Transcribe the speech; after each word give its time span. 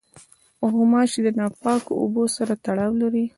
غوماشې 0.71 1.19
د 1.25 1.29
ناپاکو 1.39 1.91
اوبو 2.01 2.23
سره 2.35 2.53
تړاو 2.65 2.91
لري. 3.01 3.25